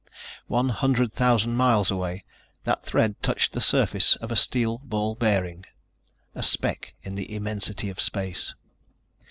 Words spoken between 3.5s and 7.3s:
the surface of a steel ball bearing... a speck in